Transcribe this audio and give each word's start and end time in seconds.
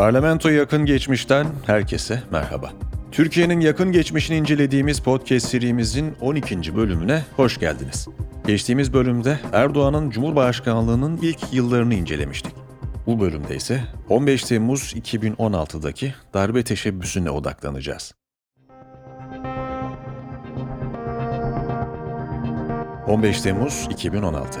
Parlamento 0.00 0.48
yakın 0.48 0.86
geçmişten 0.86 1.46
herkese 1.66 2.22
merhaba. 2.30 2.72
Türkiye'nin 3.12 3.60
yakın 3.60 3.92
geçmişini 3.92 4.36
incelediğimiz 4.36 5.00
podcast 5.00 5.48
serimizin 5.48 6.14
12. 6.20 6.76
bölümüne 6.76 7.22
hoş 7.36 7.58
geldiniz. 7.58 8.08
Geçtiğimiz 8.46 8.92
bölümde 8.92 9.38
Erdoğan'ın 9.52 10.10
Cumhurbaşkanlığının 10.10 11.18
ilk 11.22 11.38
yıllarını 11.52 11.94
incelemiştik. 11.94 12.52
Bu 13.06 13.20
bölümde 13.20 13.56
ise 13.56 13.80
15 14.08 14.44
Temmuz 14.44 14.94
2016'daki 14.94 16.14
darbe 16.34 16.62
teşebbüsüne 16.62 17.30
odaklanacağız. 17.30 18.19
15 23.06 23.40
Temmuz 23.40 23.88
2016 23.90 24.60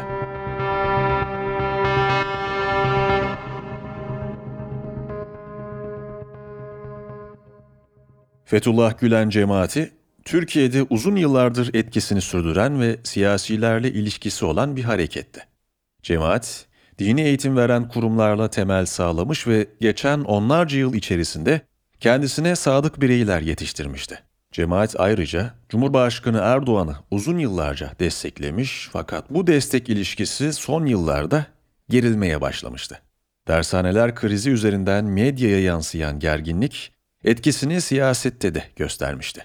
Fethullah 8.44 8.98
Gülen 8.98 9.30
cemaati, 9.30 9.92
Türkiye'de 10.24 10.82
uzun 10.90 11.16
yıllardır 11.16 11.74
etkisini 11.74 12.20
sürdüren 12.20 12.80
ve 12.80 12.96
siyasilerle 13.04 13.90
ilişkisi 13.92 14.44
olan 14.44 14.76
bir 14.76 14.84
hareketti. 14.84 15.40
Cemaat, 16.02 16.66
dini 16.98 17.20
eğitim 17.20 17.56
veren 17.56 17.88
kurumlarla 17.88 18.50
temel 18.50 18.86
sağlamış 18.86 19.46
ve 19.46 19.66
geçen 19.80 20.20
onlarca 20.20 20.78
yıl 20.78 20.94
içerisinde 20.94 21.60
kendisine 22.00 22.56
sadık 22.56 23.00
bireyler 23.00 23.40
yetiştirmişti. 23.40 24.29
Cemaat 24.52 25.00
ayrıca 25.00 25.54
Cumhurbaşkanı 25.68 26.38
Erdoğan'ı 26.38 26.96
uzun 27.10 27.38
yıllarca 27.38 27.92
desteklemiş 28.00 28.88
fakat 28.92 29.30
bu 29.30 29.46
destek 29.46 29.88
ilişkisi 29.88 30.52
son 30.52 30.86
yıllarda 30.86 31.46
gerilmeye 31.88 32.40
başlamıştı. 32.40 33.00
Dershaneler 33.48 34.14
krizi 34.14 34.50
üzerinden 34.50 35.04
medyaya 35.04 35.60
yansıyan 35.60 36.18
gerginlik 36.18 36.92
etkisini 37.24 37.80
siyasette 37.80 38.54
de 38.54 38.64
göstermişti. 38.76 39.44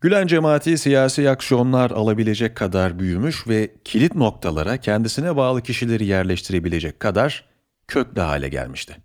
Gülen 0.00 0.26
cemaati 0.26 0.78
siyasi 0.78 1.30
aksiyonlar 1.30 1.90
alabilecek 1.90 2.56
kadar 2.56 2.98
büyümüş 2.98 3.48
ve 3.48 3.70
kilit 3.84 4.14
noktalara 4.14 4.76
kendisine 4.76 5.36
bağlı 5.36 5.62
kişileri 5.62 6.06
yerleştirebilecek 6.06 7.00
kadar 7.00 7.44
köklü 7.88 8.20
hale 8.20 8.48
gelmişti. 8.48 8.96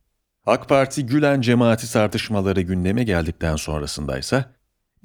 AK 0.46 0.70
Parti 0.70 1.06
Gülen 1.06 1.42
cemaati 1.42 1.94
tartışmaları 1.94 2.62
gündeme 2.62 3.04
geldikten 3.04 3.56
sonrasındaysa 3.56 4.57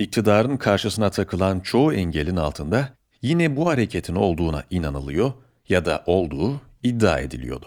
iktidarın 0.03 0.56
karşısına 0.56 1.11
takılan 1.11 1.61
çoğu 1.61 1.92
engelin 1.92 2.36
altında 2.36 2.89
yine 3.22 3.56
bu 3.56 3.69
hareketin 3.69 4.14
olduğuna 4.14 4.64
inanılıyor 4.70 5.33
ya 5.69 5.84
da 5.84 6.03
olduğu 6.06 6.61
iddia 6.83 7.19
ediliyordu. 7.19 7.67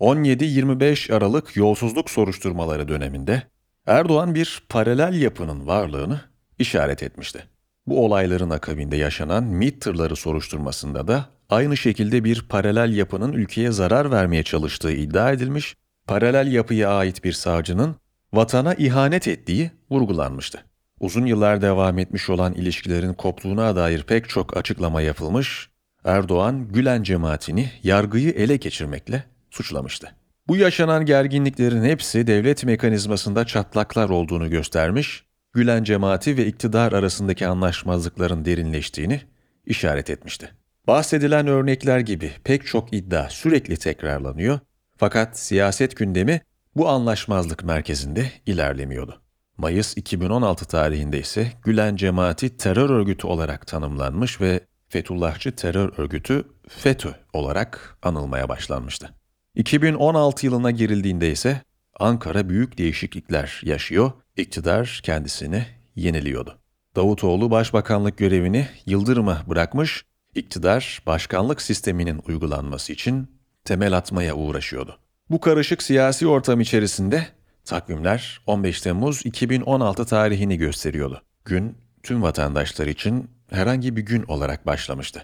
17-25 0.00 1.14
Aralık 1.14 1.56
yolsuzluk 1.56 2.10
soruşturmaları 2.10 2.88
döneminde 2.88 3.42
Erdoğan 3.86 4.34
bir 4.34 4.62
paralel 4.68 5.22
yapının 5.22 5.66
varlığını 5.66 6.20
işaret 6.58 7.02
etmişti. 7.02 7.44
Bu 7.86 8.04
olayların 8.04 8.50
akabinde 8.50 8.96
yaşanan 8.96 9.44
MİT 9.44 9.80
tırları 9.80 10.16
soruşturmasında 10.16 11.08
da 11.08 11.26
aynı 11.50 11.76
şekilde 11.76 12.24
bir 12.24 12.48
paralel 12.48 12.96
yapının 12.96 13.32
ülkeye 13.32 13.70
zarar 13.70 14.10
vermeye 14.10 14.42
çalıştığı 14.42 14.92
iddia 14.92 15.32
edilmiş, 15.32 15.76
paralel 16.06 16.52
yapıya 16.52 16.90
ait 16.90 17.24
bir 17.24 17.32
savcının 17.32 17.96
vatana 18.32 18.74
ihanet 18.74 19.28
ettiği 19.28 19.70
vurgulanmıştı. 19.90 20.64
Uzun 21.00 21.26
yıllar 21.26 21.62
devam 21.62 21.98
etmiş 21.98 22.30
olan 22.30 22.54
ilişkilerin 22.54 23.14
koptuğuna 23.14 23.76
dair 23.76 24.02
pek 24.02 24.28
çok 24.28 24.56
açıklama 24.56 25.00
yapılmış, 25.02 25.68
Erdoğan 26.04 26.68
Gülen 26.68 27.02
cemaatini 27.02 27.70
yargıyı 27.82 28.30
ele 28.30 28.56
geçirmekle 28.56 29.24
suçlamıştı. 29.50 30.14
Bu 30.48 30.56
yaşanan 30.56 31.06
gerginliklerin 31.06 31.84
hepsi 31.84 32.26
devlet 32.26 32.64
mekanizmasında 32.64 33.44
çatlaklar 33.44 34.08
olduğunu 34.08 34.50
göstermiş, 34.50 35.24
Gülen 35.52 35.84
cemaati 35.84 36.36
ve 36.36 36.46
iktidar 36.46 36.92
arasındaki 36.92 37.46
anlaşmazlıkların 37.46 38.44
derinleştiğini 38.44 39.20
işaret 39.66 40.10
etmişti. 40.10 40.50
Bahsedilen 40.86 41.46
örnekler 41.46 41.98
gibi 41.98 42.32
pek 42.44 42.66
çok 42.66 42.92
iddia 42.92 43.30
sürekli 43.30 43.76
tekrarlanıyor 43.76 44.58
fakat 44.96 45.38
siyaset 45.38 45.96
gündemi 45.96 46.40
bu 46.76 46.88
anlaşmazlık 46.88 47.64
merkezinde 47.64 48.30
ilerlemiyordu. 48.46 49.23
Mayıs 49.58 49.96
2016 49.96 50.64
tarihinde 50.64 51.20
ise 51.20 51.52
Gülen 51.64 51.96
cemaati 51.96 52.56
terör 52.56 52.90
örgütü 52.90 53.26
olarak 53.26 53.66
tanımlanmış 53.66 54.40
ve 54.40 54.60
Fethullahçı 54.88 55.56
terör 55.56 55.92
örgütü 55.96 56.44
FETÖ 56.68 57.14
olarak 57.32 57.98
anılmaya 58.02 58.48
başlanmıştı. 58.48 59.10
2016 59.54 60.46
yılına 60.46 60.70
girildiğinde 60.70 61.30
ise 61.30 61.62
Ankara 62.00 62.48
büyük 62.48 62.78
değişiklikler 62.78 63.60
yaşıyor, 63.64 64.12
iktidar 64.36 65.00
kendisini 65.02 65.66
yeniliyordu. 65.96 66.58
Davutoğlu 66.96 67.50
başbakanlık 67.50 68.18
görevini 68.18 68.68
Yıldırım'a 68.86 69.42
bırakmış, 69.48 70.04
iktidar 70.34 71.02
başkanlık 71.06 71.62
sisteminin 71.62 72.20
uygulanması 72.28 72.92
için 72.92 73.40
temel 73.64 73.96
atmaya 73.96 74.34
uğraşıyordu. 74.34 74.98
Bu 75.30 75.40
karışık 75.40 75.82
siyasi 75.82 76.26
ortam 76.26 76.60
içerisinde 76.60 77.26
takvimler 77.64 78.40
15 78.46 78.80
Temmuz 78.80 79.26
2016 79.26 80.04
tarihini 80.04 80.58
gösteriyordu. 80.58 81.22
Gün 81.44 81.78
tüm 82.02 82.22
vatandaşlar 82.22 82.86
için 82.86 83.30
herhangi 83.50 83.96
bir 83.96 84.02
gün 84.02 84.22
olarak 84.22 84.66
başlamıştı. 84.66 85.22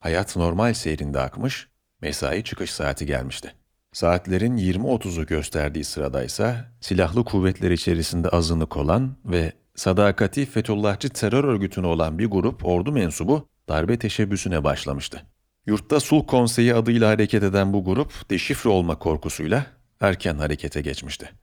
Hayat 0.00 0.36
normal 0.36 0.74
seyrinde 0.74 1.20
akmış, 1.20 1.68
mesai 2.00 2.44
çıkış 2.44 2.70
saati 2.70 3.06
gelmişti. 3.06 3.54
Saatlerin 3.92 4.56
20.30'u 4.56 5.26
gösterdiği 5.26 5.84
sıradaysa 5.84 6.72
silahlı 6.80 7.24
kuvvetler 7.24 7.70
içerisinde 7.70 8.28
azınlık 8.28 8.76
olan 8.76 9.16
ve 9.24 9.52
sadakati 9.74 10.46
Fethullahçı 10.46 11.08
terör 11.08 11.44
örgütüne 11.44 11.86
olan 11.86 12.18
bir 12.18 12.26
grup 12.26 12.66
ordu 12.66 12.92
mensubu 12.92 13.48
darbe 13.68 13.98
teşebbüsüne 13.98 14.64
başlamıştı. 14.64 15.22
Yurtta 15.66 16.00
Sulh 16.00 16.26
Konseyi 16.26 16.74
adıyla 16.74 17.10
hareket 17.10 17.42
eden 17.42 17.72
bu 17.72 17.84
grup 17.84 18.30
deşifre 18.30 18.70
olma 18.70 18.98
korkusuyla 18.98 19.66
erken 20.00 20.38
harekete 20.38 20.80
geçmişti. 20.80 21.41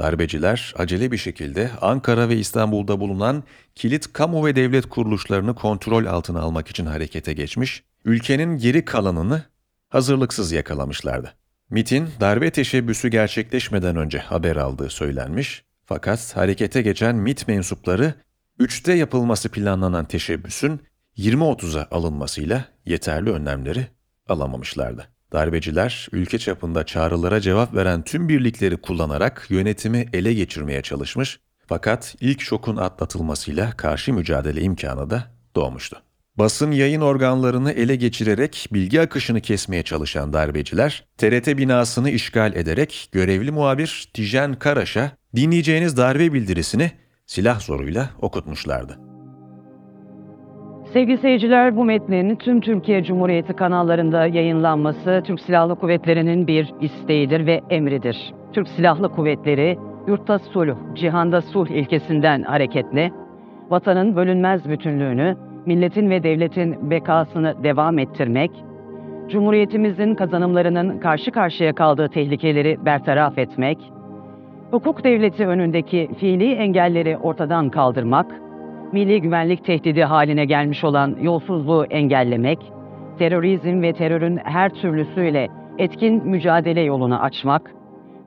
Darbeciler 0.00 0.74
acele 0.76 1.12
bir 1.12 1.16
şekilde 1.16 1.70
Ankara 1.80 2.28
ve 2.28 2.36
İstanbul'da 2.36 3.00
bulunan 3.00 3.42
kilit 3.74 4.12
kamu 4.12 4.46
ve 4.46 4.56
devlet 4.56 4.88
kuruluşlarını 4.88 5.54
kontrol 5.54 6.06
altına 6.06 6.40
almak 6.40 6.68
için 6.68 6.86
harekete 6.86 7.32
geçmiş, 7.32 7.82
ülkenin 8.04 8.58
geri 8.58 8.84
kalanını 8.84 9.42
hazırlıksız 9.88 10.52
yakalamışlardı. 10.52 11.34
MIT'in 11.70 12.08
darbe 12.20 12.50
teşebbüsü 12.50 13.08
gerçekleşmeden 13.08 13.96
önce 13.96 14.18
haber 14.18 14.56
aldığı 14.56 14.90
söylenmiş 14.90 15.64
fakat 15.84 16.36
harekete 16.36 16.82
geçen 16.82 17.16
MIT 17.16 17.48
mensupları 17.48 18.14
3'te 18.60 18.92
yapılması 18.92 19.48
planlanan 19.48 20.04
teşebbüsün 20.04 20.80
20.30'a 21.18 21.88
alınmasıyla 21.90 22.64
yeterli 22.86 23.30
önlemleri 23.30 23.86
alamamışlardı. 24.28 25.08
Darbeciler 25.32 26.08
ülke 26.12 26.38
çapında 26.38 26.86
çağrılara 26.86 27.40
cevap 27.40 27.74
veren 27.74 28.02
tüm 28.02 28.28
birlikleri 28.28 28.76
kullanarak 28.76 29.46
yönetimi 29.48 30.06
ele 30.12 30.34
geçirmeye 30.34 30.82
çalışmış 30.82 31.40
fakat 31.66 32.16
ilk 32.20 32.40
şokun 32.40 32.76
atlatılmasıyla 32.76 33.70
karşı 33.70 34.12
mücadele 34.12 34.60
imkanı 34.60 35.10
da 35.10 35.24
doğmuştu. 35.56 36.02
Basın 36.36 36.70
yayın 36.70 37.00
organlarını 37.00 37.72
ele 37.72 37.96
geçirerek 37.96 38.68
bilgi 38.72 39.00
akışını 39.00 39.40
kesmeye 39.40 39.82
çalışan 39.82 40.32
darbeciler, 40.32 41.04
TRT 41.18 41.46
binasını 41.46 42.10
işgal 42.10 42.56
ederek 42.56 43.08
görevli 43.12 43.50
muhabir 43.50 44.10
Tijen 44.14 44.54
Karaş'a 44.54 45.12
dinleyeceğiniz 45.36 45.96
darbe 45.96 46.32
bildirisini 46.32 46.90
silah 47.26 47.60
zoruyla 47.60 48.10
okutmuşlardı. 48.20 49.09
Sevgili 50.92 51.18
seyirciler 51.18 51.76
bu 51.76 51.84
metnin 51.84 52.36
tüm 52.36 52.60
Türkiye 52.60 53.04
Cumhuriyeti 53.04 53.52
kanallarında 53.52 54.26
yayınlanması 54.26 55.22
Türk 55.24 55.40
Silahlı 55.40 55.74
Kuvvetleri'nin 55.74 56.46
bir 56.46 56.74
isteğidir 56.80 57.46
ve 57.46 57.60
emridir. 57.70 58.34
Türk 58.52 58.68
Silahlı 58.68 59.08
Kuvvetleri 59.08 59.78
yurtta 60.06 60.38
sulh, 60.38 60.76
cihanda 60.94 61.40
sulh 61.42 61.70
ilkesinden 61.70 62.42
hareketle 62.42 63.10
vatanın 63.68 64.16
bölünmez 64.16 64.68
bütünlüğünü, 64.68 65.36
milletin 65.66 66.10
ve 66.10 66.22
devletin 66.22 66.90
bekasını 66.90 67.64
devam 67.64 67.98
ettirmek, 67.98 68.50
Cumhuriyetimizin 69.28 70.14
kazanımlarının 70.14 70.98
karşı 70.98 71.30
karşıya 71.30 71.74
kaldığı 71.74 72.08
tehlikeleri 72.08 72.84
bertaraf 72.84 73.38
etmek, 73.38 73.78
hukuk 74.70 75.04
devleti 75.04 75.46
önündeki 75.46 76.10
fiili 76.18 76.52
engelleri 76.52 77.16
ortadan 77.16 77.70
kaldırmak, 77.70 78.49
milli 78.92 79.20
güvenlik 79.20 79.64
tehdidi 79.64 80.04
haline 80.04 80.44
gelmiş 80.44 80.84
olan 80.84 81.16
yolsuzluğu 81.20 81.84
engellemek, 81.84 82.58
terörizm 83.18 83.82
ve 83.82 83.92
terörün 83.92 84.36
her 84.36 84.70
türlüsüyle 84.70 85.48
etkin 85.78 86.28
mücadele 86.28 86.80
yolunu 86.80 87.20
açmak, 87.22 87.74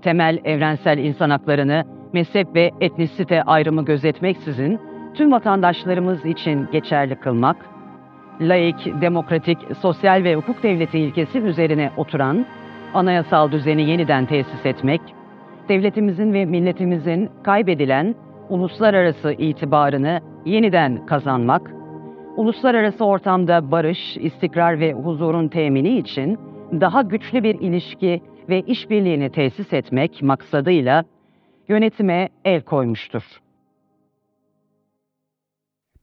temel 0.01 0.39
evrensel 0.44 0.98
insan 0.98 1.30
haklarını 1.30 1.83
mezhep 2.13 2.56
ve 2.56 2.71
etnisite 2.81 3.44
ayrımı 3.44 3.86
gözetmeksizin 3.86 4.80
tüm 5.13 5.31
vatandaşlarımız 5.31 6.25
için 6.25 6.68
geçerli 6.71 7.15
kılmak, 7.15 7.57
laik, 8.42 9.01
demokratik, 9.01 9.57
sosyal 9.81 10.24
ve 10.24 10.36
hukuk 10.36 10.63
devleti 10.63 11.00
ilkesi 11.00 11.39
üzerine 11.39 11.92
oturan 11.98 12.45
anayasal 12.94 13.51
düzeni 13.51 13.89
yeniden 13.89 14.25
tesis 14.25 14.65
etmek, 14.65 15.01
devletimizin 15.69 16.33
ve 16.33 16.45
milletimizin 16.45 17.30
kaybedilen 17.44 18.15
uluslararası 18.49 19.31
itibarını 19.31 20.21
yeniden 20.45 21.05
kazanmak, 21.05 21.71
uluslararası 22.37 23.05
ortamda 23.05 23.71
barış, 23.71 24.17
istikrar 24.19 24.79
ve 24.79 24.93
huzurun 24.93 25.47
temini 25.47 25.97
için 25.97 26.39
daha 26.81 27.01
güçlü 27.01 27.43
bir 27.43 27.55
ilişki 27.59 28.21
ve 28.49 28.61
işbirliğini 28.61 29.31
tesis 29.31 29.73
etmek 29.73 30.21
maksadıyla 30.21 31.03
yönetime 31.67 32.29
el 32.45 32.61
koymuştur. 32.61 33.23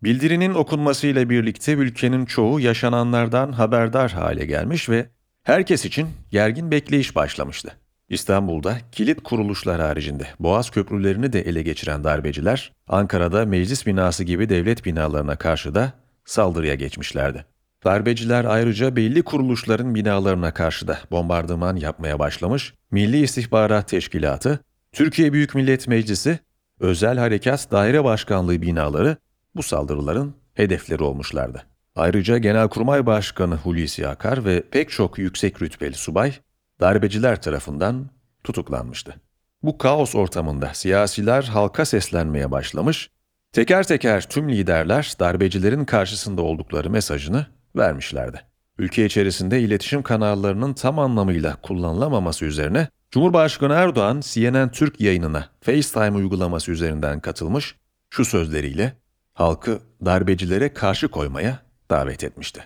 Bildirinin 0.03 0.55
okunmasıyla 0.55 1.31
birlikte 1.31 1.73
ülkenin 1.73 2.25
çoğu 2.25 2.61
yaşananlardan 2.61 3.53
haberdar 3.53 4.11
hale 4.11 4.47
gelmiş 4.47 4.89
ve 4.89 5.07
herkes 5.43 5.85
için 5.85 6.09
gergin 6.31 6.71
bekleyiş 6.71 7.17
başlamıştı. 7.17 7.80
İstanbul'da 8.11 8.79
kilit 8.93 9.23
kuruluşlar 9.23 9.81
haricinde 9.81 10.27
Boğaz 10.41 10.71
köprülerini 10.71 11.33
de 11.33 11.41
ele 11.41 11.63
geçiren 11.63 12.05
darbeciler, 12.05 12.73
Ankara'da 12.89 13.47
meclis 13.47 13.87
binası 13.87 14.25
gibi 14.25 14.49
devlet 14.49 14.85
binalarına 14.85 15.37
karşı 15.37 15.75
da 15.75 15.93
saldırıya 16.25 16.75
geçmişlerdi. 16.75 17.45
Darbeciler 17.85 18.45
ayrıca 18.45 18.97
belli 18.97 19.23
kuruluşların 19.23 19.95
binalarına 19.95 20.55
karşı 20.55 20.89
da 20.89 20.99
bombardıman 21.11 21.77
yapmaya 21.77 22.19
başlamış, 22.19 22.75
Milli 22.91 23.23
İstihbarat 23.23 23.89
Teşkilatı, 23.89 24.61
Türkiye 24.93 25.33
Büyük 25.33 25.55
Millet 25.55 25.89
Meclisi, 25.89 26.39
Özel 26.81 27.19
Harekat 27.19 27.71
Daire 27.71 28.05
Başkanlığı 28.05 28.63
binaları 28.63 29.17
bu 29.57 29.63
saldırıların 29.63 30.35
hedefleri 30.55 31.03
olmuşlardı. 31.03 31.63
Ayrıca 31.97 32.39
Genelkurmay 32.39 33.07
Başkanı 33.07 33.55
Hulusi 33.55 34.09
Akar 34.09 34.45
ve 34.45 34.63
pek 34.71 34.91
çok 34.91 35.19
yüksek 35.19 35.63
rütbeli 35.63 35.95
subay 35.95 36.33
darbeciler 36.81 37.43
tarafından 37.43 38.11
tutuklanmıştı. 38.45 39.15
Bu 39.63 39.79
kaos 39.79 40.15
ortamında 40.15 40.75
siyasiler 40.75 41.43
halka 41.43 41.85
seslenmeye 41.85 42.51
başlamış, 42.51 43.11
teker 43.53 43.87
teker 43.87 44.29
tüm 44.29 44.49
liderler 44.49 45.15
darbecilerin 45.21 45.85
karşısında 45.85 46.43
oldukları 46.43 46.91
mesajını 46.91 47.47
vermişlerdi. 47.77 48.41
Ülke 48.79 49.07
içerisinde 49.07 49.61
iletişim 49.61 50.03
kanallarının 50.03 50.75
tam 50.75 50.99
anlamıyla 50.99 51.57
kullanılamaması 51.57 52.45
üzerine 52.45 52.89
Cumhurbaşkanı 53.11 53.73
Erdoğan 53.75 54.21
CNN 54.25 54.71
Türk 54.71 55.01
yayınına 55.01 55.49
FaceTime 55.61 56.17
uygulaması 56.17 56.73
üzerinden 56.73 57.21
katılmış, 57.21 57.77
şu 58.11 58.25
sözleriyle 58.25 58.93
halkı 59.35 59.81
darbecilere 60.05 60.75
karşı 60.75 61.09
koymaya 61.09 61.59
davet 61.91 62.25
etmişti. 62.25 62.65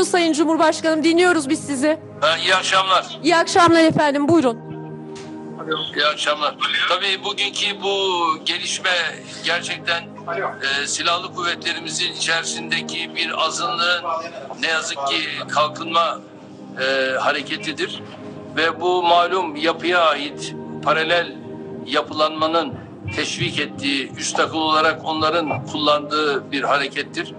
Buyurun 0.00 0.12
Sayın 0.12 0.32
Cumhurbaşkanım 0.32 1.04
dinliyoruz 1.04 1.48
biz 1.48 1.60
sizi. 1.66 1.98
ha, 2.20 2.36
iyi 2.38 2.54
akşamlar. 2.54 3.18
İyi 3.22 3.36
akşamlar 3.36 3.84
efendim 3.84 4.28
buyurun. 4.28 4.58
İyi 5.96 6.06
akşamlar. 6.06 6.54
Tabii 6.88 7.24
bugünkü 7.24 7.82
bu 7.82 7.94
gelişme 8.44 8.90
gerçekten 9.44 10.02
e, 10.02 10.86
silahlı 10.86 11.34
kuvvetlerimizin 11.34 12.12
içerisindeki 12.12 13.14
bir 13.14 13.44
azınlığın 13.46 14.04
ne 14.60 14.66
yazık 14.66 15.06
ki 15.06 15.16
kalkınma 15.48 16.20
e, 16.80 17.14
hareketidir. 17.18 18.02
Ve 18.56 18.80
bu 18.80 19.02
malum 19.02 19.56
yapıya 19.56 20.00
ait 20.00 20.54
paralel 20.84 21.36
yapılanmanın 21.86 22.74
teşvik 23.16 23.58
ettiği, 23.58 24.12
üst 24.12 24.40
akıl 24.40 24.58
olarak 24.58 25.04
onların 25.04 25.66
kullandığı 25.66 26.52
bir 26.52 26.62
harekettir. 26.62 27.34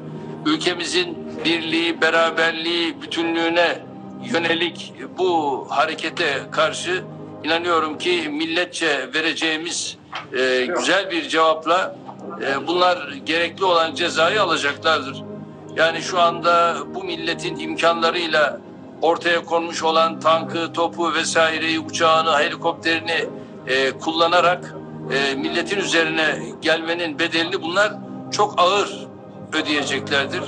Ülkemizin 0.46 1.21
birliği, 1.46 2.02
beraberliği, 2.02 3.02
bütünlüğüne 3.02 3.80
yönelik 4.34 4.94
bu 5.18 5.66
harekete 5.70 6.42
karşı 6.52 7.04
inanıyorum 7.44 7.98
ki 7.98 8.30
milletçe 8.30 9.14
vereceğimiz 9.14 9.98
e, 10.34 10.66
güzel 10.66 11.12
bir 11.12 11.28
cevapla 11.28 11.96
e, 12.42 12.68
bunlar 12.68 13.12
gerekli 13.26 13.66
olan 13.66 13.96
cezayı 13.96 14.42
alacaklardır. 14.42 15.24
Yani 15.76 16.02
şu 16.02 16.20
anda 16.20 16.78
bu 16.96 17.04
milletin 17.04 17.60
imkanlarıyla 17.60 18.60
ortaya 19.02 19.46
konmuş 19.46 19.84
olan 19.84 20.20
tankı, 20.20 20.74
topu 20.74 21.14
vesaireyi, 21.14 21.80
uçağını, 21.80 22.38
helikopterini 22.38 23.26
e, 23.68 23.92
kullanarak 23.92 24.76
e, 25.12 25.36
milletin 25.36 25.78
üzerine 25.78 26.40
gelmenin 26.62 27.20
bedelini 27.20 27.62
bunlar 27.62 27.94
çok 28.32 28.54
ağır 28.58 29.08
ödeyeceklerdir. 29.54 30.44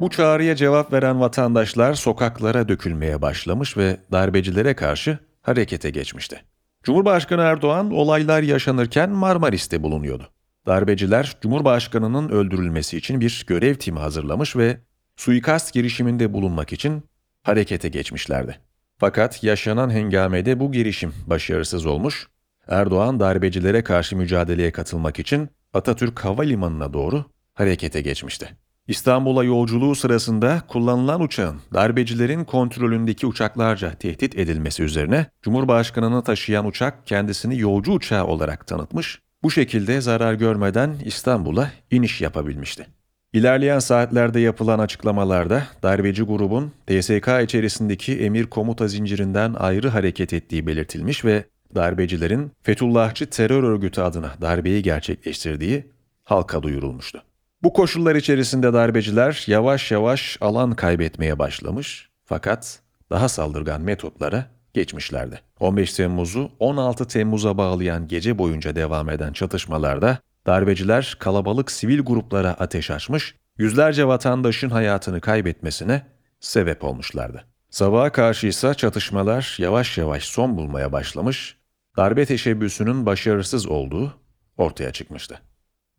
Bu 0.00 0.10
çağrıya 0.10 0.56
cevap 0.56 0.92
veren 0.92 1.20
vatandaşlar 1.20 1.94
sokaklara 1.94 2.68
dökülmeye 2.68 3.22
başlamış 3.22 3.76
ve 3.76 3.96
darbecilere 4.12 4.74
karşı 4.74 5.18
harekete 5.42 5.90
geçmişti. 5.90 6.42
Cumhurbaşkanı 6.82 7.42
Erdoğan 7.42 7.90
olaylar 7.90 8.42
yaşanırken 8.42 9.10
Marmaris'te 9.10 9.82
bulunuyordu. 9.82 10.30
Darbeciler 10.66 11.36
Cumhurbaşkanı'nın 11.40 12.28
öldürülmesi 12.28 12.96
için 12.96 13.20
bir 13.20 13.44
görev 13.46 13.74
timi 13.74 13.98
hazırlamış 13.98 14.56
ve 14.56 14.80
suikast 15.16 15.74
girişiminde 15.74 16.32
bulunmak 16.32 16.72
için 16.72 17.02
harekete 17.42 17.88
geçmişlerdi. 17.88 18.58
Fakat 18.98 19.44
yaşanan 19.44 19.90
hengamede 19.90 20.60
bu 20.60 20.72
girişim 20.72 21.14
başarısız 21.26 21.86
olmuş, 21.86 22.28
Erdoğan 22.68 23.20
darbecilere 23.20 23.84
karşı 23.84 24.16
mücadeleye 24.16 24.72
katılmak 24.72 25.18
için 25.18 25.48
Atatürk 25.74 26.24
Havalimanı'na 26.24 26.92
doğru 26.92 27.24
harekete 27.54 28.00
geçmişti. 28.00 28.56
İstanbul'a 28.88 29.44
yolculuğu 29.44 29.94
sırasında 29.94 30.62
kullanılan 30.68 31.20
uçağın 31.20 31.60
darbecilerin 31.74 32.44
kontrolündeki 32.44 33.26
uçaklarca 33.26 33.94
tehdit 33.94 34.38
edilmesi 34.38 34.82
üzerine 34.82 35.26
Cumhurbaşkanı'nı 35.42 36.22
taşıyan 36.22 36.66
uçak 36.66 37.06
kendisini 37.06 37.58
yolcu 37.58 37.92
uçağı 37.92 38.26
olarak 38.26 38.66
tanıtmış, 38.66 39.20
bu 39.42 39.50
şekilde 39.50 40.00
zarar 40.00 40.34
görmeden 40.34 40.96
İstanbul'a 41.04 41.70
iniş 41.90 42.20
yapabilmişti. 42.20 42.86
İlerleyen 43.32 43.78
saatlerde 43.78 44.40
yapılan 44.40 44.78
açıklamalarda 44.78 45.62
darbeci 45.82 46.22
grubun 46.22 46.72
TSK 46.86 47.28
içerisindeki 47.42 48.18
emir 48.18 48.46
komuta 48.46 48.88
zincirinden 48.88 49.54
ayrı 49.54 49.88
hareket 49.88 50.32
ettiği 50.32 50.66
belirtilmiş 50.66 51.24
ve 51.24 51.44
darbecilerin 51.74 52.52
Fethullahçı 52.62 53.26
terör 53.26 53.62
örgütü 53.62 54.00
adına 54.00 54.32
darbeyi 54.40 54.82
gerçekleştirdiği 54.82 55.86
halka 56.24 56.62
duyurulmuştu. 56.62 57.22
Bu 57.66 57.72
koşullar 57.72 58.14
içerisinde 58.14 58.72
darbeciler 58.72 59.44
yavaş 59.46 59.90
yavaş 59.90 60.38
alan 60.40 60.72
kaybetmeye 60.72 61.38
başlamış 61.38 62.08
fakat 62.24 62.80
daha 63.10 63.28
saldırgan 63.28 63.80
metotlara 63.80 64.46
geçmişlerdi. 64.74 65.40
15 65.60 65.92
Temmuz'u 65.92 66.50
16 66.58 67.08
Temmuz'a 67.08 67.58
bağlayan 67.58 68.08
gece 68.08 68.38
boyunca 68.38 68.76
devam 68.76 69.10
eden 69.10 69.32
çatışmalarda 69.32 70.18
darbeciler 70.46 71.16
kalabalık 71.18 71.70
sivil 71.70 72.00
gruplara 72.00 72.50
ateş 72.50 72.90
açmış, 72.90 73.34
yüzlerce 73.58 74.06
vatandaşın 74.06 74.70
hayatını 74.70 75.20
kaybetmesine 75.20 76.06
sebep 76.40 76.84
olmuşlardı. 76.84 77.44
Sabaha 77.70 78.12
karşı 78.12 78.46
ise 78.46 78.74
çatışmalar 78.74 79.56
yavaş 79.58 79.98
yavaş 79.98 80.24
son 80.24 80.56
bulmaya 80.56 80.92
başlamış, 80.92 81.56
darbe 81.96 82.26
teşebbüsünün 82.26 83.06
başarısız 83.06 83.66
olduğu 83.66 84.14
ortaya 84.56 84.92
çıkmıştı. 84.92 85.40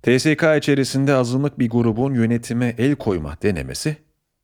TSK 0.03 0.43
içerisinde 0.57 1.13
azınlık 1.13 1.59
bir 1.59 1.69
grubun 1.69 2.13
yönetime 2.13 2.75
el 2.77 2.95
koyma 2.95 3.37
denemesi 3.41 3.97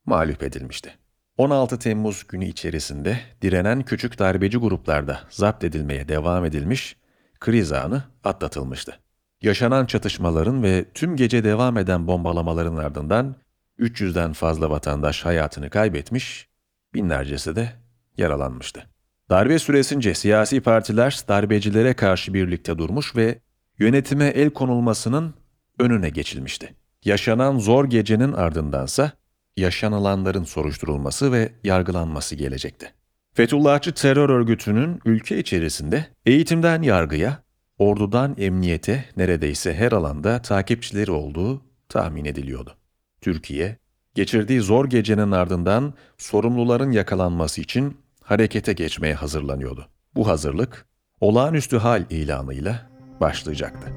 mağlup 0.06 0.44
edilmişti. 0.44 0.94
16 1.38 1.80
Temmuz 1.80 2.28
günü 2.28 2.46
içerisinde 2.46 3.20
direnen 3.42 3.84
küçük 3.84 4.20
darbeci 4.20 4.58
gruplarda 4.58 5.20
zapt 5.30 5.64
edilmeye 5.64 6.08
devam 6.08 6.46
edilmiş, 6.46 6.98
kriz 7.40 7.72
anı 7.72 8.04
atlatılmıştı. 8.24 9.00
Yaşanan 9.42 9.86
çatışmaların 9.86 10.64
ve 10.64 10.86
tüm 10.94 11.16
gece 11.16 11.44
devam 11.44 11.78
eden 11.78 12.08
bombalamaların 12.08 12.76
ardından 12.76 13.36
300'den 13.80 14.34
fazla 14.34 14.70
vatandaş 14.70 15.26
hayatını 15.26 15.70
kaybetmiş, 15.70 16.48
binlercesi 16.94 17.56
de 17.56 17.70
yaralanmıştı. 18.18 18.84
Darbe 19.30 19.60
süresince 19.60 20.14
siyasi 20.14 20.62
partiler 20.62 21.20
darbecilere 21.28 21.94
karşı 21.94 22.34
birlikte 22.34 22.78
durmuş 22.78 23.16
ve 23.16 23.40
yönetime 23.80 24.26
el 24.26 24.50
konulmasının 24.50 25.34
önüne 25.80 26.10
geçilmişti. 26.10 26.75
Yaşanan 27.06 27.60
zor 27.60 27.86
gecenin 27.86 28.34
ardındansa 28.34 29.12
yaşanılanların 29.58 30.44
soruşturulması 30.44 31.32
ve 31.32 31.51
yargılanması 31.63 32.36
gelecekti. 32.36 32.94
Fethullahçı 33.34 33.94
terör 33.94 34.30
örgütünün 34.30 35.00
ülke 35.06 35.39
içerisinde 35.39 36.06
eğitimden 36.25 36.82
yargıya, 36.82 37.44
ordudan 37.77 38.36
emniyete 38.39 39.06
neredeyse 39.18 39.74
her 39.75 39.92
alanda 39.92 40.42
takipçileri 40.42 41.12
olduğu 41.12 41.62
tahmin 41.89 42.25
ediliyordu. 42.25 42.75
Türkiye, 43.22 43.77
geçirdiği 44.15 44.62
zor 44.62 44.86
gecenin 44.86 45.32
ardından 45.32 45.94
sorumluların 46.18 46.92
yakalanması 46.92 47.62
için 47.62 47.98
harekete 48.24 48.74
geçmeye 48.74 49.13
hazırlanıyordu. 49.13 49.88
Bu 50.15 50.27
hazırlık 50.27 50.86
olağanüstü 51.22 51.77
hal 51.77 52.06
ilanıyla 52.10 52.89
başlayacaktı. 53.20 53.88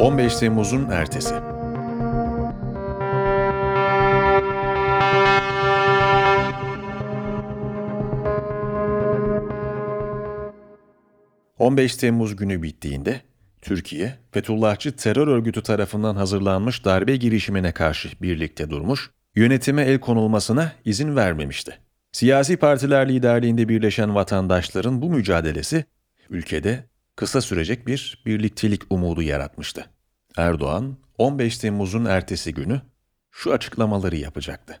15 0.00 0.36
Temmuz'un 0.36 0.90
ertesi. 0.90 1.34
...15 11.58 12.00
Temmuz 12.00 12.36
günü 12.36 12.62
bittiğinde... 12.62 13.20
...Türkiye, 13.62 14.14
Fethullahçı 14.32 14.96
terör 14.96 15.28
örgütü 15.28 15.62
tarafından 15.62 16.16
hazırlanmış 16.16 16.84
darbe 16.84 17.16
girişimine 17.16 17.72
karşı 17.72 18.08
birlikte 18.22 18.70
durmuş... 18.70 19.10
...yönetime 19.34 19.82
el 19.82 20.00
konulmasına 20.00 20.72
izin 20.84 21.16
vermemişti. 21.16 21.78
Siyasi 22.12 22.56
partiler 22.56 23.08
liderliğinde 23.08 23.68
birleşen 23.68 24.14
vatandaşların 24.14 25.02
bu 25.02 25.10
mücadelesi... 25.10 25.84
...ülkede 26.30 26.84
kısa 27.16 27.40
sürecek 27.40 27.86
bir 27.86 28.22
birliktelik 28.26 28.82
umudu 28.90 29.22
yaratmıştı. 29.22 29.86
Erdoğan 30.36 30.96
15 31.18 31.58
Temmuz'un 31.58 32.04
ertesi 32.04 32.54
günü 32.54 32.80
şu 33.30 33.52
açıklamaları 33.52 34.16
yapacaktı. 34.16 34.80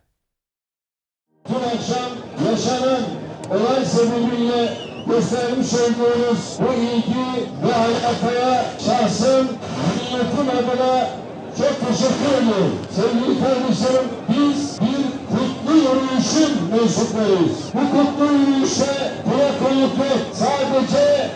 Dün 1.48 1.54
akşam 1.54 2.12
yaşanan 2.50 3.02
olay 3.50 3.84
sebebiyle 3.84 4.78
göstermiş 5.08 5.74
olduğunuz 5.74 6.58
bu 6.60 6.74
ilgi 6.74 7.48
ve 7.66 7.74
alakaya 7.74 8.64
şahsım 8.86 9.46
milletim 9.46 10.50
adına 10.50 11.10
çok 11.58 11.88
teşekkür 11.88 12.42
ediyorum. 12.42 12.78
Sevgili 12.90 13.40
kardeşlerim 13.40 14.08
biz 14.28 14.80
bir 14.80 15.02
kutlu 15.36 15.76
yürüyüşün 15.76 16.70
mensuplarıyız. 16.70 17.58
Bu 17.74 17.90
kutlu 17.98 18.32
yürüyüşe 18.34 19.12
kula 19.24 19.58
kulluk 19.58 19.98
yok. 19.98 20.20
Sadece 20.32 21.30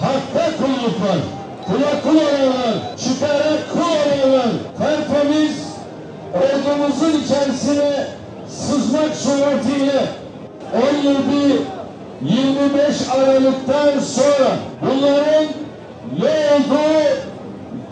hakka 0.00 0.56
kulluk 0.56 1.00
var. 1.00 1.18
Kula 1.66 2.02
kul 2.02 2.16
olanlar, 2.16 2.96
çıkara 2.96 3.56
kul 3.72 4.28
olanlar, 4.28 4.50
tertemiz 4.78 5.66
ordumuzun 6.34 7.20
içerisine 7.20 8.06
sızmak 8.48 9.14
suretiyle 9.14 10.06
17-25 12.22 13.10
Aralık'tan 13.10 14.00
sonra 14.00 14.56
bunların 14.82 15.44
ne 16.18 16.50
olduğu 16.54 17.16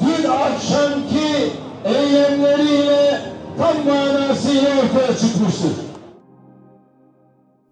dün 0.00 0.28
akşamki 0.30 1.52
eylemleriyle 1.84 3.20
tam 3.58 3.86
manasıyla 3.86 4.70
ortaya 4.70 5.18
çıkmıştır. 5.18 5.72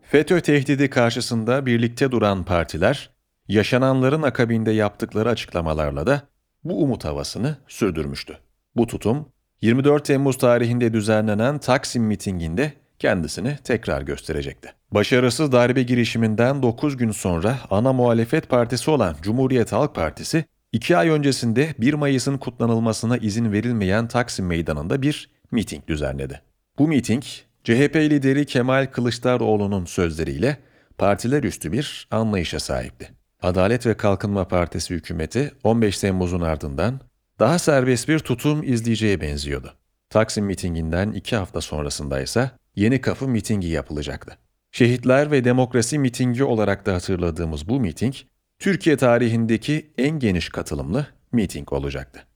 FETÖ 0.03 0.41
tehdidi 0.41 0.91
karşısında 0.91 1.67
birlikte 1.67 2.11
duran 2.11 2.45
partiler, 2.45 3.11
yaşananların 3.52 4.23
akabinde 4.23 4.71
yaptıkları 4.71 5.28
açıklamalarla 5.28 6.06
da 6.06 6.23
bu 6.64 6.82
umut 6.82 7.04
havasını 7.04 7.56
sürdürmüştü. 7.68 8.38
Bu 8.76 8.87
tutum, 8.87 9.28
24 9.62 10.04
Temmuz 10.04 10.38
tarihinde 10.38 10.92
düzenlenen 10.92 11.59
Taksim 11.59 12.04
mitinginde 12.04 12.73
kendisini 12.99 13.59
tekrar 13.64 14.02
gösterecekti. 14.02 14.73
Başarısız 14.90 15.52
darbe 15.52 15.82
girişiminden 15.82 16.62
9 16.62 16.97
gün 16.97 17.11
sonra 17.11 17.59
ana 17.71 17.92
muhalefet 17.92 18.49
partisi 18.49 18.90
olan 18.90 19.16
Cumhuriyet 19.23 19.73
Halk 19.73 19.94
Partisi, 19.94 20.44
2 20.73 20.97
ay 20.97 21.09
öncesinde 21.09 21.75
1 21.78 21.94
Mayıs'ın 21.94 22.38
kutlanılmasına 22.38 23.16
izin 23.16 23.52
verilmeyen 23.52 24.09
Taksim 24.09 24.47
Meydanı'nda 24.47 25.02
bir 25.02 25.30
miting 25.50 25.87
düzenledi. 25.88 26.42
Bu 26.78 26.88
miting, 26.88 27.23
CHP 27.64 27.97
lideri 27.97 28.47
Kemal 28.47 28.87
Kılıçdaroğlu'nun 28.87 29.85
sözleriyle 29.85 30.59
partiler 30.99 31.42
üstü 31.42 31.73
bir 31.73 32.09
anlayışa 32.11 32.61
sahipti. 32.61 33.22
Adalet 33.42 33.87
ve 33.87 33.94
Kalkınma 33.94 34.49
Partisi 34.49 34.94
hükümeti 34.94 35.52
15 35.64 35.99
Temmuz'un 35.99 36.40
ardından 36.40 37.00
daha 37.38 37.58
serbest 37.58 38.08
bir 38.08 38.18
tutum 38.18 38.62
izleyeceğe 38.62 39.20
benziyordu. 39.20 39.72
Taksim 40.11 40.44
mitinginden 40.44 41.12
iki 41.12 41.37
hafta 41.37 41.61
sonrasında 41.61 42.20
ise 42.20 42.50
Yeni 42.76 43.00
Kapı 43.00 43.28
mitingi 43.28 43.68
yapılacaktı. 43.68 44.38
Şehitler 44.70 45.30
ve 45.30 45.44
Demokrasi 45.44 45.99
mitingi 45.99 46.44
olarak 46.44 46.87
da 46.87 46.94
hatırladığımız 46.94 47.68
bu 47.68 47.80
miting, 47.80 48.14
Türkiye 48.58 48.96
tarihindeki 48.96 49.90
en 49.99 50.18
geniş 50.18 50.49
katılımlı 50.49 51.06
miting 51.32 51.72
olacaktı. 51.72 52.26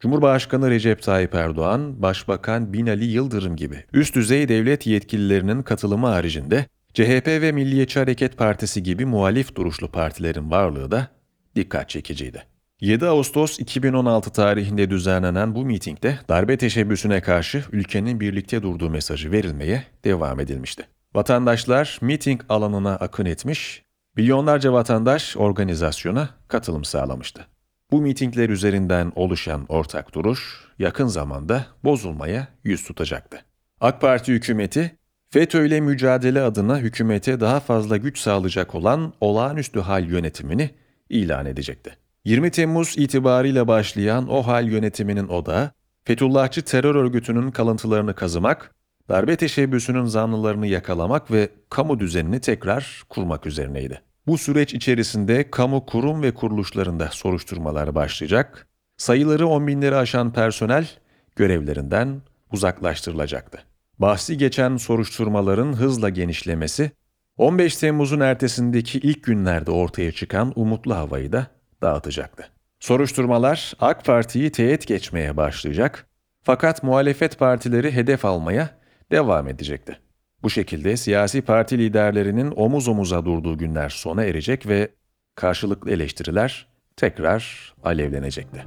Cumhurbaşkanı 0.00 0.70
Recep 0.70 1.02
Tayyip 1.02 1.34
Erdoğan, 1.34 2.02
Başbakan 2.02 2.72
Binali 2.72 3.04
Yıldırım 3.04 3.56
gibi 3.56 3.84
üst 3.92 4.14
düzey 4.14 4.48
devlet 4.48 4.86
yetkililerinin 4.86 5.62
katılımı 5.62 6.06
haricinde 6.06 6.66
CHP 6.96 7.26
ve 7.26 7.52
Milliyetçi 7.52 7.98
Hareket 7.98 8.36
Partisi 8.36 8.82
gibi 8.82 9.04
muhalif 9.04 9.54
duruşlu 9.54 9.88
partilerin 9.88 10.50
varlığı 10.50 10.90
da 10.90 11.08
dikkat 11.56 11.88
çekiciydi. 11.88 12.42
7 12.80 13.06
Ağustos 13.06 13.60
2016 13.60 14.32
tarihinde 14.32 14.90
düzenlenen 14.90 15.54
bu 15.54 15.64
mitingde 15.64 16.18
darbe 16.28 16.56
teşebbüsüne 16.56 17.20
karşı 17.20 17.64
ülkenin 17.72 18.20
birlikte 18.20 18.62
durduğu 18.62 18.90
mesajı 18.90 19.32
verilmeye 19.32 19.84
devam 20.04 20.40
edilmişti. 20.40 20.86
Vatandaşlar 21.14 21.98
miting 22.00 22.40
alanına 22.48 22.96
akın 22.96 23.26
etmiş, 23.26 23.82
milyonlarca 24.16 24.72
vatandaş 24.72 25.36
organizasyona 25.36 26.28
katılım 26.48 26.84
sağlamıştı. 26.84 27.46
Bu 27.90 28.00
mitingler 28.00 28.48
üzerinden 28.48 29.12
oluşan 29.14 29.66
ortak 29.68 30.14
duruş 30.14 30.64
yakın 30.78 31.06
zamanda 31.06 31.66
bozulmaya 31.84 32.48
yüz 32.64 32.84
tutacaktı. 32.84 33.44
AK 33.80 34.00
Parti 34.00 34.32
hükümeti 34.32 34.95
FETÖ 35.30 35.66
ile 35.66 35.80
mücadele 35.80 36.42
adına 36.42 36.78
hükümete 36.78 37.40
daha 37.40 37.60
fazla 37.60 37.96
güç 37.96 38.18
sağlayacak 38.18 38.74
olan 38.74 39.12
olağanüstü 39.20 39.80
hal 39.80 40.04
yönetimini 40.04 40.70
ilan 41.08 41.46
edecekti. 41.46 41.96
20 42.24 42.50
Temmuz 42.50 42.94
itibariyle 42.98 43.68
başlayan 43.68 44.28
o 44.28 44.42
hal 44.42 44.68
yönetiminin 44.68 45.28
odağı, 45.28 45.70
Fethullahçı 46.04 46.62
terör 46.62 46.94
örgütünün 46.94 47.50
kalıntılarını 47.50 48.14
kazımak, 48.14 48.74
darbe 49.08 49.36
teşebbüsünün 49.36 50.04
zanlılarını 50.04 50.66
yakalamak 50.66 51.30
ve 51.30 51.48
kamu 51.70 52.00
düzenini 52.00 52.40
tekrar 52.40 53.02
kurmak 53.08 53.46
üzerineydi. 53.46 54.00
Bu 54.26 54.38
süreç 54.38 54.74
içerisinde 54.74 55.50
kamu 55.50 55.86
kurum 55.86 56.22
ve 56.22 56.34
kuruluşlarında 56.34 57.08
soruşturmalar 57.12 57.94
başlayacak, 57.94 58.66
sayıları 58.96 59.46
on 59.46 59.66
binleri 59.66 59.96
aşan 59.96 60.32
personel 60.32 60.88
görevlerinden 61.36 62.22
uzaklaştırılacaktı. 62.52 63.58
Bahsi 63.98 64.38
geçen 64.38 64.76
soruşturmaların 64.76 65.72
hızla 65.72 66.08
genişlemesi, 66.08 66.90
15 67.36 67.76
Temmuz'un 67.76 68.20
ertesindeki 68.20 68.98
ilk 68.98 69.24
günlerde 69.24 69.70
ortaya 69.70 70.12
çıkan 70.12 70.52
umutlu 70.56 70.94
havayı 70.94 71.32
da 71.32 71.46
dağıtacaktı. 71.82 72.50
Soruşturmalar 72.80 73.72
AK 73.80 74.04
Parti'yi 74.04 74.52
teğet 74.52 74.86
geçmeye 74.86 75.36
başlayacak 75.36 76.06
fakat 76.42 76.82
muhalefet 76.82 77.38
partileri 77.38 77.92
hedef 77.92 78.24
almaya 78.24 78.70
devam 79.12 79.48
edecekti. 79.48 79.98
Bu 80.42 80.50
şekilde 80.50 80.96
siyasi 80.96 81.42
parti 81.42 81.78
liderlerinin 81.78 82.52
omuz 82.56 82.88
omuza 82.88 83.24
durduğu 83.24 83.58
günler 83.58 83.88
sona 83.88 84.24
erecek 84.24 84.66
ve 84.66 84.88
karşılıklı 85.34 85.90
eleştiriler 85.90 86.66
tekrar 86.96 87.74
alevlenecekti. 87.84 88.64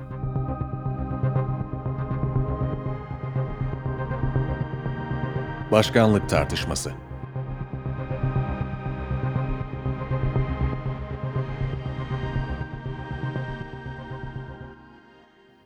Başkanlık 5.71 6.29
tartışması 6.29 6.91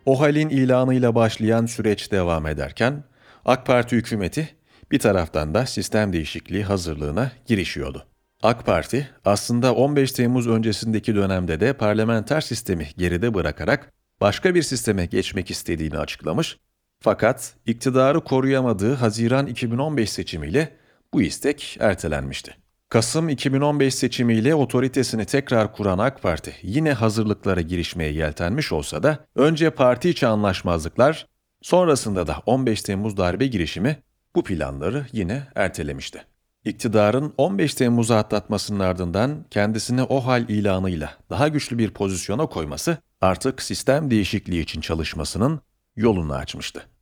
O 0.06 0.20
halin 0.20 0.50
ilanıyla 0.50 1.16
başlayan 1.16 1.66
süreç 1.66 2.12
devam 2.12 2.48
ederken 2.48 3.04
AK 3.46 3.66
Parti 3.66 3.96
hükümeti 3.96 4.50
bir 4.92 5.00
taraftan 5.00 5.54
da 5.54 5.66
sistem 5.66 6.14
değişikliği 6.14 6.64
hazırlığına 6.64 7.32
girişiyordu. 7.46 8.06
AK 8.44 8.66
Parti 8.66 9.10
aslında 9.26 9.76
15 9.76 10.12
Temmuz 10.12 10.48
öncesindeki 10.48 11.16
dönemde 11.16 11.60
de 11.60 11.74
parlamenter 11.74 12.42
sistemi 12.42 12.88
geride 12.98 13.34
bırakarak 13.34 13.94
başka 14.22 14.56
bir 14.56 14.62
sisteme 14.62 15.06
geçmek 15.06 15.52
istediğini 15.52 15.98
açıklamış 15.98 16.58
fakat 17.04 17.54
iktidarı 17.66 18.24
koruyamadığı 18.24 18.94
Haziran 18.94 19.48
2015 19.48 20.10
seçimiyle 20.10 20.78
bu 21.14 21.22
istek 21.22 21.78
ertelenmişti. 21.80 22.56
Kasım 22.90 23.30
2015 23.30 23.96
seçimiyle 23.96 24.56
otoritesini 24.56 25.26
tekrar 25.26 25.74
kuran 25.74 25.98
AK 25.98 26.22
Parti 26.22 26.56
yine 26.62 26.94
hazırlıklara 26.94 27.62
girişmeye 27.62 28.12
yeltenmiş 28.12 28.72
olsa 28.72 29.04
da 29.04 29.26
önce 29.36 29.70
parti 29.70 30.10
içi 30.10 30.28
anlaşmazlıklar, 30.28 31.28
sonrasında 31.62 32.28
da 32.28 32.38
15 32.46 32.82
Temmuz 32.82 33.18
darbe 33.18 33.48
girişimi 33.48 33.98
bu 34.36 34.44
planları 34.44 35.06
yine 35.12 35.44
ertelemişti. 35.56 36.26
İktidarın 36.66 37.34
15 37.38 37.74
Temmuz'u 37.74 38.14
atlatmasının 38.14 38.80
ardından 38.80 39.46
kendisini 39.52 40.04
o 40.04 40.20
hal 40.20 40.50
ilanıyla 40.50 41.14
daha 41.30 41.48
güçlü 41.48 41.78
bir 41.78 41.92
pozisyona 41.92 42.46
koyması 42.46 42.98
artık 43.22 43.62
sistem 43.62 44.12
değişikliği 44.12 44.62
için 44.62 44.82
çalışmasının 44.82 45.62
yolunu 45.96 46.34
açmıştı. 46.34 46.93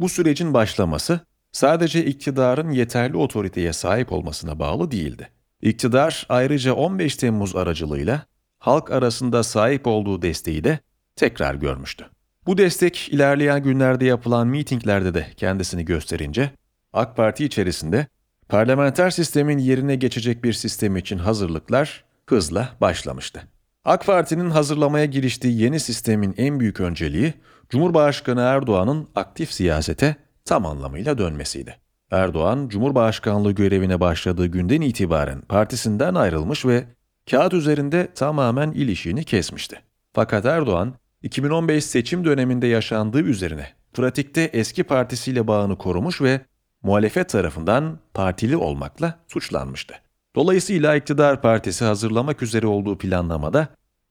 Bu 0.00 0.08
sürecin 0.08 0.54
başlaması 0.54 1.20
sadece 1.52 2.04
iktidarın 2.04 2.70
yeterli 2.70 3.16
otoriteye 3.16 3.72
sahip 3.72 4.12
olmasına 4.12 4.58
bağlı 4.58 4.90
değildi. 4.90 5.30
İktidar 5.62 6.26
ayrıca 6.28 6.74
15 6.74 7.16
Temmuz 7.16 7.56
aracılığıyla 7.56 8.26
halk 8.58 8.90
arasında 8.90 9.42
sahip 9.42 9.86
olduğu 9.86 10.22
desteği 10.22 10.64
de 10.64 10.78
tekrar 11.16 11.54
görmüştü. 11.54 12.06
Bu 12.46 12.58
destek 12.58 13.08
ilerleyen 13.08 13.62
günlerde 13.62 14.04
yapılan 14.04 14.48
mitinglerde 14.48 15.14
de 15.14 15.26
kendisini 15.36 15.84
gösterince 15.84 16.50
AK 16.92 17.16
Parti 17.16 17.44
içerisinde 17.44 18.06
parlamenter 18.48 19.10
sistemin 19.10 19.58
yerine 19.58 19.96
geçecek 19.96 20.44
bir 20.44 20.52
sistem 20.52 20.96
için 20.96 21.18
hazırlıklar 21.18 22.04
hızla 22.26 22.68
başlamıştı. 22.80 23.42
AK 23.84 24.06
Parti'nin 24.06 24.50
hazırlamaya 24.50 25.04
giriştiği 25.04 25.60
yeni 25.62 25.80
sistemin 25.80 26.34
en 26.36 26.60
büyük 26.60 26.80
önceliği 26.80 27.34
Cumhurbaşkanı 27.70 28.40
Erdoğan'ın 28.40 29.08
aktif 29.14 29.52
siyasete 29.52 30.16
tam 30.44 30.66
anlamıyla 30.66 31.18
dönmesiydi. 31.18 31.76
Erdoğan, 32.10 32.68
Cumhurbaşkanlığı 32.68 33.52
görevine 33.52 34.00
başladığı 34.00 34.46
günden 34.46 34.80
itibaren 34.80 35.40
partisinden 35.40 36.14
ayrılmış 36.14 36.66
ve 36.66 36.84
kağıt 37.30 37.54
üzerinde 37.54 38.08
tamamen 38.14 38.70
ilişiğini 38.70 39.24
kesmişti. 39.24 39.80
Fakat 40.12 40.44
Erdoğan, 40.44 40.94
2015 41.22 41.84
seçim 41.84 42.24
döneminde 42.24 42.66
yaşandığı 42.66 43.22
üzerine 43.22 43.66
pratikte 43.92 44.42
eski 44.42 44.84
partisiyle 44.84 45.46
bağını 45.46 45.78
korumuş 45.78 46.22
ve 46.22 46.40
muhalefet 46.82 47.28
tarafından 47.28 47.98
partili 48.14 48.56
olmakla 48.56 49.18
suçlanmıştı. 49.28 49.94
Dolayısıyla 50.36 50.96
iktidar 50.96 51.42
partisi 51.42 51.84
hazırlamak 51.84 52.42
üzere 52.42 52.66
olduğu 52.66 52.98
planlamada 52.98 53.68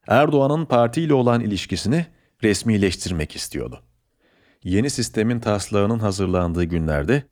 Erdoğan'ın 0.08 0.66
partiyle 0.66 1.14
olan 1.14 1.42
ilişkisini 1.42 2.06
resmileştirmek 2.44 3.36
istiyordu. 3.36 3.84
Yeni 4.64 4.90
sistemin 4.90 5.40
taslağının 5.40 6.00
hazırlandığı 6.00 6.64
günlerde 6.64 7.24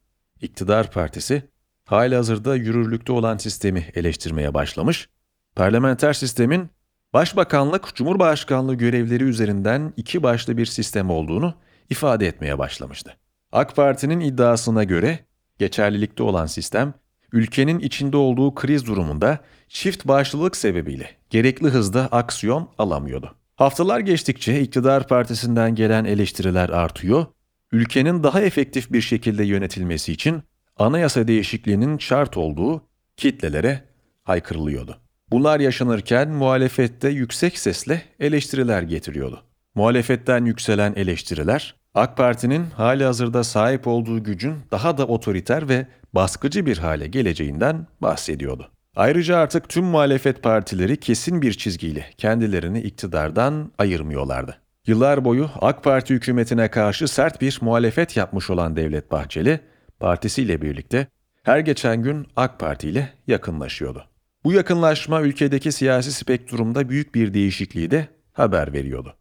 iktidar 0.42 0.92
partisi 0.92 1.44
halihazırda 1.86 2.56
yürürlükte 2.56 3.12
olan 3.12 3.38
sistemi 3.38 3.88
eleştirmeye 3.96 4.54
başlamış, 4.54 5.10
parlamenter 5.56 6.14
sistemin 6.14 6.70
başbakanlık, 7.14 7.96
cumhurbaşkanlığı 7.96 8.76
görevleri 8.76 9.24
üzerinden 9.24 9.94
iki 9.98 10.24
başlı 10.24 10.58
bir 10.58 10.66
sistem 10.66 11.10
olduğunu 11.10 11.54
ifade 11.90 12.28
etmeye 12.28 12.58
başlamıştı. 12.58 13.18
AK 13.52 13.76
Parti'nin 13.76 14.20
iddiasına 14.20 14.84
göre 14.84 15.20
geçerlilikte 15.60 16.24
olan 16.24 16.46
sistem, 16.46 16.94
ülkenin 17.32 17.80
içinde 17.80 18.18
olduğu 18.18 18.56
kriz 18.56 18.86
durumunda 18.86 19.40
çift 19.68 20.08
başlılık 20.08 20.58
sebebiyle 20.58 21.10
gerekli 21.30 21.68
hızda 21.68 22.08
aksiyon 22.12 22.70
alamıyordu. 22.78 23.36
Haftalar 23.58 24.00
geçtikçe 24.00 24.62
iktidar 24.62 25.08
partisinden 25.08 25.76
gelen 25.76 26.06
eleştiriler 26.06 26.70
artıyor, 26.70 27.26
ülkenin 27.72 28.24
daha 28.24 28.42
efektif 28.42 28.92
bir 28.92 29.02
şekilde 29.02 29.44
yönetilmesi 29.44 30.12
için 30.14 30.44
anayasa 30.78 31.28
değişikliğinin 31.28 31.98
şart 31.98 32.38
olduğu 32.38 32.82
kitlelere 33.18 33.84
haykırılıyordu. 34.24 34.98
Bunlar 35.32 35.60
yaşanırken 35.60 36.30
muhalefette 36.30 37.10
yüksek 37.10 37.58
sesle 37.58 38.02
eleştiriler 38.20 38.82
getiriyordu. 38.82 39.44
Muhalefetten 39.76 40.46
yükselen 40.46 40.94
eleştiriler, 40.96 41.76
AK 41.94 42.18
Parti'nin 42.18 42.66
hali 42.70 43.04
hazırda 43.04 43.44
sahip 43.44 43.88
olduğu 43.88 44.24
gücün 44.24 44.56
daha 44.72 44.98
da 44.98 45.08
otoriter 45.08 45.70
ve 45.70 45.88
baskıcı 46.14 46.66
bir 46.66 46.78
hale 46.78 47.08
geleceğinden 47.08 47.88
bahsediyordu. 48.02 48.72
Ayrıca 48.98 49.38
artık 49.38 49.70
tüm 49.70 49.86
muhalefet 49.86 50.44
partileri 50.44 50.98
kesin 50.98 51.42
bir 51.42 51.54
çizgiyle 51.54 52.06
kendilerini 52.18 52.82
iktidardan 52.82 53.72
ayırmıyorlardı. 53.78 54.58
Yıllar 54.88 55.26
boyu 55.26 55.50
AK 55.62 55.84
Parti 55.84 56.14
hükümetine 56.14 56.72
karşı 56.72 57.08
sert 57.08 57.42
bir 57.42 57.60
muhalefet 57.62 58.18
yapmış 58.18 58.50
olan 58.50 58.76
Devlet 58.76 59.12
Bahçeli, 59.12 59.60
partisiyle 60.00 60.62
birlikte 60.62 61.08
her 61.44 61.60
geçen 61.60 62.04
gün 62.04 62.28
AK 62.36 62.60
Parti 62.60 62.90
ile 62.90 63.14
yakınlaşıyordu. 63.28 64.06
Bu 64.44 64.54
yakınlaşma 64.54 65.22
ülkedeki 65.22 65.72
siyasi 65.72 66.12
spektrumda 66.12 66.90
büyük 66.90 67.16
bir 67.16 67.34
değişikliği 67.34 67.92
de 67.92 68.08
haber 68.34 68.74
veriyordu. 68.74 69.16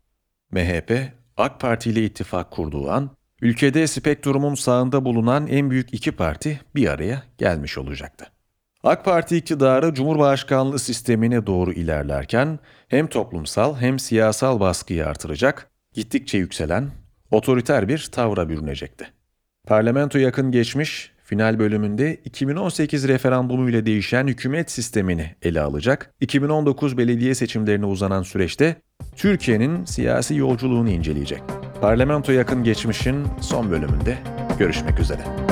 MHP, 0.51 0.93
AK 1.37 1.61
Parti 1.61 1.91
ile 1.91 2.05
ittifak 2.05 2.51
kurduğu 2.51 2.91
an, 2.91 3.11
ülkede 3.43 3.87
spektrumun 3.87 4.55
sağında 4.55 5.05
bulunan 5.05 5.47
en 5.47 5.71
büyük 5.71 5.95
iki 5.95 6.13
parti 6.13 6.61
bir 6.75 6.89
araya 6.89 7.23
gelmiş 7.39 7.79
olacaktı. 7.79 8.36
AK 8.87 9.05
Parti 9.05 9.37
iktidarı 9.37 9.95
Cumhurbaşkanlığı 9.95 10.79
sistemine 10.79 11.47
doğru 11.47 11.73
ilerlerken 11.73 12.59
hem 12.89 13.07
toplumsal 13.07 13.77
hem 13.77 13.99
siyasal 13.99 14.61
baskıyı 14.61 15.07
artıracak, 15.07 15.71
gittikçe 15.95 16.39
yükselen 16.39 16.91
otoriter 17.31 17.89
bir 17.89 18.09
tavra 18.13 18.49
bürünecekti. 18.49 19.07
Parlamento 19.67 20.19
yakın 20.19 20.51
geçmiş, 20.51 21.13
final 21.25 21.59
bölümünde 21.59 22.15
2018 22.15 23.09
referandumu 23.09 23.71
ile 23.71 23.87
değişen 23.87 24.27
hükümet 24.27 24.71
sistemini 24.71 25.35
ele 25.43 25.61
alacak, 25.61 26.15
2019 26.21 26.99
belediye 26.99 27.35
seçimlerine 27.35 27.87
uzanan 27.87 28.23
süreçte 28.23 28.77
Türkiye'nin 29.17 29.85
siyasi 29.85 30.35
yolculuğunu 30.35 30.91
inceleyecek. 30.91 31.43
Parlamento 31.81 32.33
yakın 32.33 32.65
geçmişin 32.65 33.27
son 33.41 33.71
bölümünde 33.71 34.19
görüşmek 34.59 35.01
üzere. 35.01 35.46